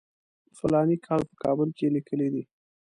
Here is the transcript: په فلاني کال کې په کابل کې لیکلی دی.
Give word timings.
په 0.45 0.51
فلاني 0.59 0.97
کال 1.05 1.21
کې 1.27 1.29
په 1.31 1.35
کابل 1.43 1.69
کې 1.77 1.93
لیکلی 1.95 2.27
دی. 2.33 2.43